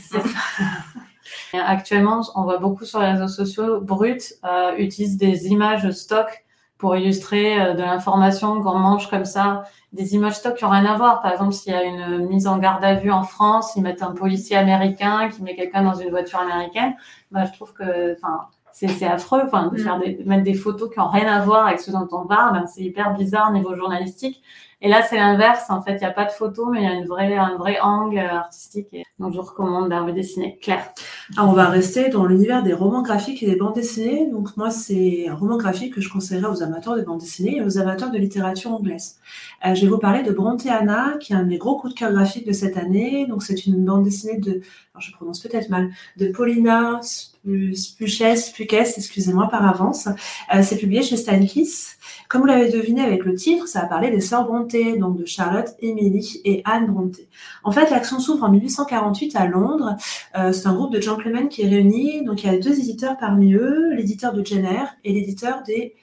[1.53, 6.45] Actuellement, on voit beaucoup sur les réseaux sociaux, Brut euh, utilise des images stock
[6.77, 10.85] pour illustrer euh, de l'information qu'on mange comme ça, des images stock qui n'ont rien
[10.85, 11.23] à voir.
[11.23, 14.03] Par exemple, s'il y a une mise en garde à vue en France, ils mettent
[14.03, 16.93] un policier américain qui met quelqu'un dans une voiture américaine.
[17.31, 19.41] Bah, je trouve que, enfin, c'est affreux.
[19.45, 20.25] Enfin, de, faire mm.
[20.25, 22.81] mettre des photos qui n'ont rien à voir avec ce dont on parle, ben, c'est
[22.81, 24.41] hyper bizarre au niveau journalistique.
[24.85, 25.69] Et là, c'est l'inverse.
[25.69, 27.55] En fait, il n'y a pas de photo, mais il y a une vraie, un
[27.55, 28.87] vrai angle artistique.
[28.91, 30.59] Et donc, je vous recommande d'arriver dessiner.
[30.61, 30.91] Claire.
[31.37, 34.29] Alors, on va rester dans l'univers des romans graphiques et des bandes dessinées.
[34.29, 37.61] Donc, moi, c'est un roman graphique que je conseillerais aux amateurs de bandes dessinées et
[37.63, 39.19] aux amateurs de littérature anglaise.
[39.65, 41.93] Euh, je vais vous parler de Bronte Anna, qui est un de mes gros coups
[41.93, 43.25] de cœur graphiques de cette année.
[43.25, 46.99] Donc, c'est une bande dessinée de, alors je prononce peut-être mal, de Paulina
[47.45, 50.07] Spuches, Spuches, excusez-moi par avance.
[50.53, 51.97] Euh, c'est publié chez Steinkiss.
[52.29, 55.25] Comme vous l'avez deviné avec le titre, ça a parlé des sœurs Brontë, donc de
[55.25, 57.27] Charlotte, Emily et Anne Brontë.
[57.63, 59.95] En fait, l'action s'ouvre en 1848 à Londres.
[60.37, 62.23] Euh, c'est un groupe de gentlemen qui est réuni.
[62.23, 65.95] Donc, il y a deux éditeurs parmi eux, l'éditeur de Jenner et l'éditeur des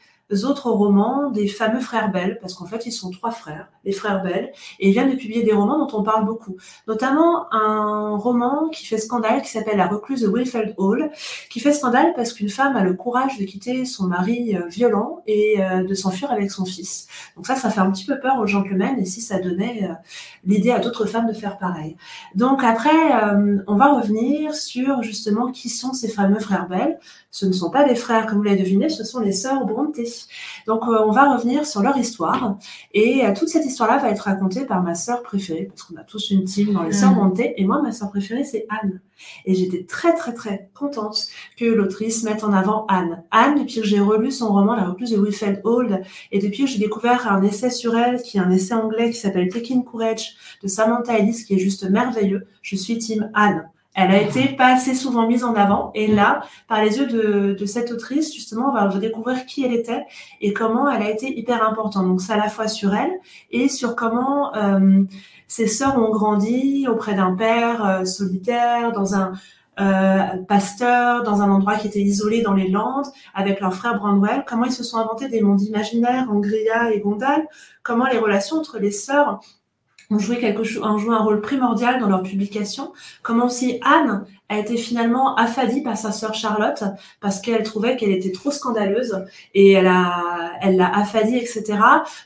[0.45, 4.23] autres romans des fameux frères Bell, parce qu'en fait, ils sont trois frères, les frères
[4.23, 6.57] Bell, et ils viennent de publier des romans dont on parle beaucoup.
[6.87, 11.11] Notamment un roman qui fait scandale, qui s'appelle La recluse de Wilfeld Hall,
[11.51, 15.23] qui fait scandale parce qu'une femme a le courage de quitter son mari euh, violent
[15.27, 17.09] et euh, de s'enfuir avec son fils.
[17.37, 19.95] Donc ça, ça fait un petit peu peur aux gentlemen, et si ça donnait euh,
[20.45, 21.97] l'idée à d'autres femmes de faire pareil.
[22.35, 22.91] Donc après,
[23.67, 26.99] on va revenir sur justement qui sont ces fameux frères Bell.
[27.31, 30.20] Ce ne sont pas des frères, comme vous l'avez deviné, ce sont les sœurs Brontë.
[30.67, 32.57] Donc, euh, on va revenir sur leur histoire.
[32.93, 36.05] Et euh, toute cette histoire-là va être racontée par ma sœur préférée, parce qu'on a
[36.05, 37.55] tous une team dans les sœurs Brontë.
[37.57, 39.01] Et moi, ma sœur préférée, c'est Anne.
[39.45, 43.23] Et j'étais très, très, très contente que l'autrice mette en avant Anne.
[43.31, 46.03] Anne, depuis que j'ai relu son roman La recluse de Wilfred Old,
[46.33, 49.19] et depuis que j'ai découvert un essai sur elle, qui est un essai anglais qui
[49.19, 53.69] s'appelle Taking Courage de Samantha Ellis, qui est juste merveilleux, je suis team Anne.
[53.95, 55.91] Elle a été pas assez souvent mise en avant.
[55.95, 60.07] Et là, par les yeux de, cette autrice, justement, on va découvrir qui elle était
[60.41, 62.07] et comment elle a été hyper importante.
[62.07, 63.13] Donc, c'est à la fois sur elle
[63.51, 65.03] et sur comment euh,
[65.49, 69.33] ses sœurs ont grandi auprès d'un père euh, solitaire, dans un
[69.81, 74.45] euh, pasteur, dans un endroit qui était isolé dans les Landes, avec leur frère Brandwell.
[74.47, 77.49] Comment ils se sont inventés des mondes imaginaires, Angria et Gondal.
[77.83, 79.41] Comment les relations entre les sœurs
[80.11, 82.93] ont joué quelque chose, un rôle primordial dans leur publication.
[83.23, 86.83] Comment aussi Anne a été finalement affadie par sa sœur Charlotte
[87.21, 91.79] parce qu'elle trouvait qu'elle était trop scandaleuse et elle a, elle l'a affadie, etc.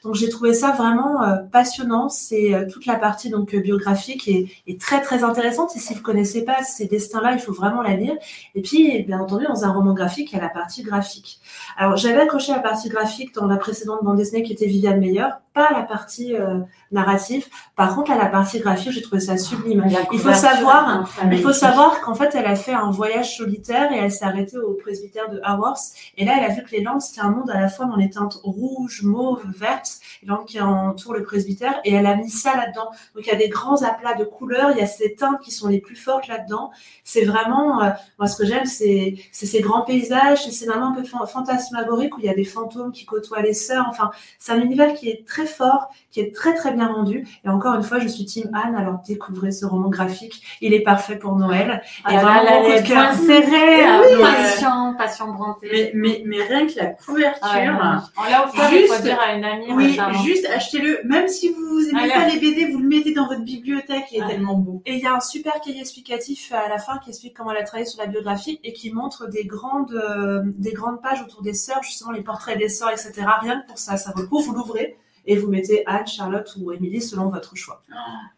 [0.03, 2.09] Donc j'ai trouvé ça vraiment euh, passionnant.
[2.09, 5.77] C'est euh, toute la partie donc biographique est, est, très très intéressante.
[5.77, 8.15] Et si vous connaissez pas ces destins-là, il faut vraiment la lire.
[8.55, 11.41] Et puis bien entendu dans un roman graphique, il y a la partie graphique.
[11.77, 15.29] Alors j'avais accroché la partie graphique dans la précédente bande dessinée qui était Viviane Meyer,
[15.53, 16.61] pas la partie euh,
[16.91, 17.47] narrative.
[17.77, 19.85] Par contre, à la partie graphique, j'ai trouvé ça sublime.
[20.13, 23.99] Il faut savoir, il faut savoir qu'en fait, elle a fait un voyage solitaire et
[23.99, 25.93] elle s'est arrêtée au presbytère de Haworth.
[26.17, 27.97] Et là, elle a vu que les langues, c'était un monde à la fois dans
[27.97, 31.81] les teintes rouges, mauves, vertes, les qui entourent le presbytère.
[31.85, 32.91] Et elle a mis ça là-dedans.
[33.15, 34.71] Donc, il y a des grands aplats de couleurs.
[34.73, 36.71] Il y a ces teintes qui sont les plus fortes là-dedans.
[37.05, 40.49] C'est vraiment, euh, moi, ce que j'aime, c'est ces grands paysages.
[40.51, 43.87] C'est vraiment un peu fantasmagorique où il y a des fantômes qui côtoient les sœurs.
[43.89, 47.27] Enfin, c'est un univers qui est très fort, qui est très, très bien rendu.
[47.45, 48.75] Et encore une fois, je suis team Anne.
[48.75, 50.43] Alors, découvrez ce roman graphique.
[50.61, 51.83] Il est parfait pour Noël.
[52.07, 52.97] Ah Et là vraiment, les de cœur.
[53.09, 54.21] points serrés, Mais euh, oui.
[54.23, 55.69] passion, passion brantée.
[55.73, 57.41] Mais, mais, mais rien que la couverture.
[57.43, 60.23] Ah on l'a offert, il faut Juste- dire à une amie Oui, récemment.
[60.23, 61.01] juste achetez-le.
[61.05, 62.13] Même si vous aimez Allez.
[62.13, 64.29] pas les BD, vous le mettez dans votre bibliothèque, il est Ouais.
[64.29, 64.83] tellement beau.
[64.85, 67.59] Et il y a un super cahier explicatif à la fin qui explique comment elle
[67.59, 71.43] a travaillé sur la biographie et qui montre des grandes, euh, des grandes pages autour
[71.43, 73.13] des sœurs, justement les portraits des sœurs, etc.
[73.41, 74.41] Rien que pour ça, ça vaut le coup.
[74.41, 77.83] Vous l'ouvrez et vous mettez Anne, Charlotte ou Émilie selon votre choix.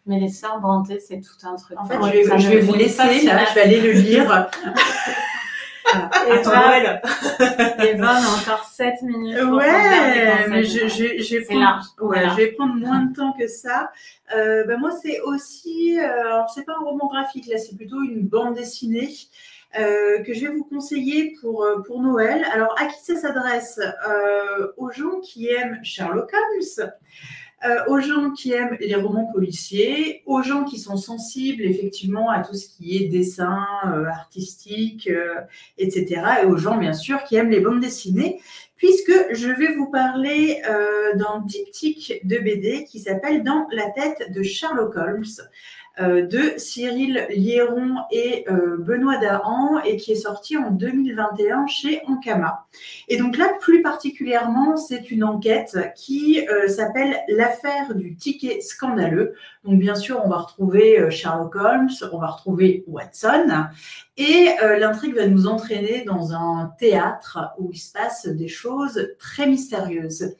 [0.06, 1.78] Mais les sœurs brantées, c'est tout un truc.
[1.80, 4.48] En fait, Ouais, je vais, je vous laisser là, je vais aller le lire.
[6.26, 7.02] Et Attends, ben, Noël.
[7.84, 9.38] Et ben, on a encore 7 minutes.
[9.40, 11.84] pour Ouais, mais je, je, je vais C'est prendre, large.
[12.00, 12.28] ouais, Voilà.
[12.30, 13.92] je vais prendre moins de temps que ça.
[14.36, 18.02] Euh, ben moi, c'est aussi, euh, alors c'est pas un roman graphique là, c'est plutôt
[18.02, 19.14] une bande dessinée
[19.78, 22.46] euh, que je vais vous conseiller pour euh, pour Noël.
[22.52, 23.78] Alors, à qui ça s'adresse?
[24.08, 26.90] Euh, Aux gens qui aiment Sherlock Holmes.
[27.88, 32.54] aux gens qui aiment les romans policiers, aux gens qui sont sensibles effectivement à tout
[32.54, 33.66] ce qui est dessin
[34.08, 35.10] artistique,
[35.76, 36.22] etc.
[36.42, 38.40] Et aux gens bien sûr qui aiment les bandes dessinées,
[38.76, 40.62] puisque je vais vous parler
[41.16, 45.24] d'un diptyque de BD qui s'appelle Dans la tête de Sherlock Holmes
[45.98, 52.66] de Cyril Liéron et euh, Benoît Dahan et qui est sorti en 2021 chez Ankama.
[53.08, 59.34] Et donc là, plus particulièrement, c'est une enquête qui euh, s'appelle l'affaire du ticket scandaleux.
[59.66, 63.66] Donc bien sûr, on va retrouver euh, Sherlock Holmes, on va retrouver Watson,
[64.16, 69.08] et euh, l'intrigue va nous entraîner dans un théâtre où il se passe des choses
[69.18, 70.36] très mystérieuses.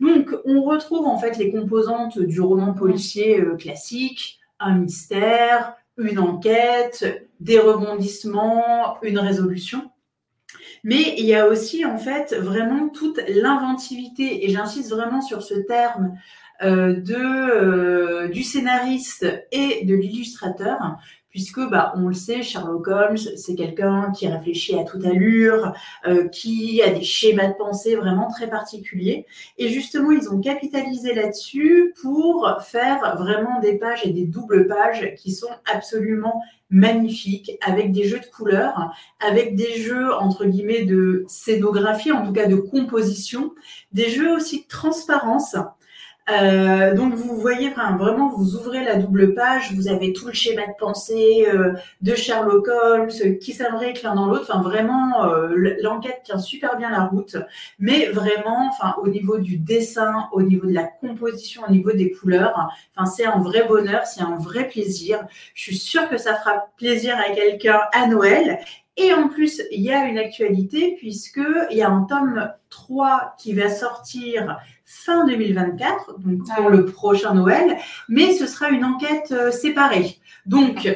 [0.00, 6.18] Donc on retrouve en fait les composantes du roman policier euh, classique, un mystère, une
[6.18, 9.90] enquête, des rebondissements, une résolution.
[10.84, 15.54] Mais il y a aussi en fait vraiment toute l'inventivité, et j'insiste vraiment sur ce
[15.54, 16.16] terme
[16.62, 20.98] de, euh, du scénariste et de l'illustrateur,
[21.30, 25.72] puisque bah, on le sait, Sherlock Holmes, c'est quelqu'un qui réfléchit à toute allure,
[26.06, 29.26] euh, qui a des schémas de pensée vraiment très particuliers.
[29.56, 35.14] Et justement, ils ont capitalisé là-dessus pour faire vraiment des pages et des doubles pages
[35.16, 41.24] qui sont absolument magnifiques, avec des jeux de couleurs, avec des jeux entre guillemets de
[41.28, 43.54] scénographie, en tout cas de composition,
[43.92, 45.56] des jeux aussi de transparence.
[46.30, 50.34] Euh, donc vous voyez enfin, vraiment, vous ouvrez la double page, vous avez tout le
[50.34, 54.46] schéma de pensée euh, de Sherlock Holmes qui s'imbrique l'un dans l'autre.
[54.50, 57.36] Enfin vraiment, euh, l'enquête tient super bien la route,
[57.78, 62.10] mais vraiment, enfin au niveau du dessin, au niveau de la composition, au niveau des
[62.10, 65.26] couleurs, enfin c'est un vrai bonheur, c'est un vrai plaisir.
[65.54, 68.58] Je suis sûre que ça fera plaisir à quelqu'un à Noël.
[69.00, 73.36] Et en plus, il y a une actualité puisque il y a un tome 3
[73.38, 74.58] qui va sortir
[74.90, 76.70] fin 2024, donc pour Ah.
[76.70, 77.76] le prochain Noël,
[78.08, 80.18] mais ce sera une enquête euh, séparée.
[80.46, 80.88] Donc,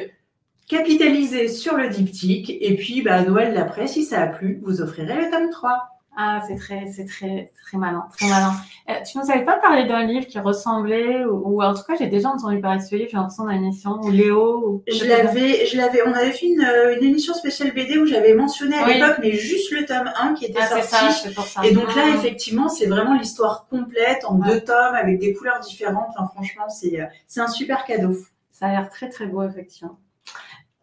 [0.67, 5.15] capitalisez sur le diptyque et puis bah, Noël d'après, si ça a plu, vous offrirez
[5.25, 5.92] le tome 3.
[6.15, 8.51] Ah, c'est très, c'est très, très malin, très malin.
[8.89, 11.95] Euh, tu nous avais pas parlé d'un livre qui ressemblait, ou, ou en tout cas,
[11.97, 14.63] j'ai déjà entendu parler de ce livre, j'ai l'impression dans l'émission, ou Léo.
[14.67, 14.83] Ou...
[14.87, 18.35] Je l'avais, je l'avais, on avait fait une, euh, une émission spéciale BD où j'avais
[18.35, 18.93] mentionné à Oui.
[18.93, 21.13] l'époque, mais juste le tome 1 qui était Ah, sorti.
[21.23, 21.65] ça, pour ça.
[21.65, 22.15] Et donc là, Ah.
[22.15, 24.47] effectivement, c'est vraiment l'histoire complète en Ouais.
[24.49, 26.09] deux tomes avec des couleurs différentes.
[26.15, 28.13] Enfin, franchement, c'est, euh, c'est un super cadeau.
[28.51, 29.97] Ça a l'air très très beau, effectivement.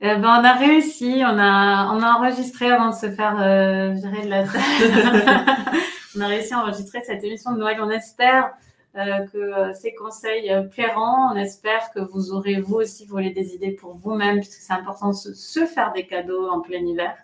[0.02, 3.90] Eh ben, on a réussi, on a, on a enregistré avant de se faire euh,
[3.90, 4.54] virer de la tête.
[6.16, 7.76] on a réussi à enregistrer cette émission de Noël.
[7.82, 8.52] On espère
[8.96, 11.30] euh, que euh, ces conseils euh, plairont.
[11.32, 15.08] On espère que vous aurez vous aussi volé des idées pour vous-même, puisque c'est important
[15.08, 17.14] de se, se faire des cadeaux en plein hiver.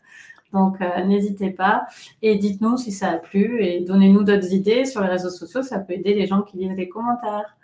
[0.53, 1.87] Donc, euh, n'hésitez pas
[2.23, 5.63] et dites-nous si ça a plu et donnez-nous d'autres idées sur les réseaux sociaux.
[5.63, 7.57] Ça peut aider les gens qui lisent les commentaires.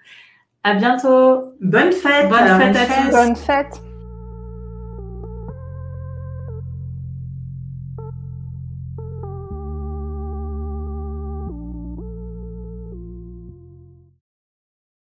[0.64, 1.52] À bientôt.
[1.60, 2.28] Bonne fête.
[2.28, 3.10] Bonne alors, fête à tous.
[3.10, 3.91] Bonne fête